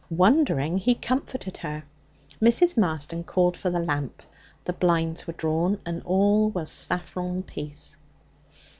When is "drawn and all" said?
5.33-6.49